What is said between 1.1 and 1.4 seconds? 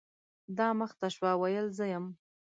شوه،